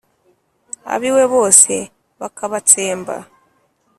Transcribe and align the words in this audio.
abiwe 0.93 1.23
bose 1.33 1.73
bakabatsemba 2.19 3.15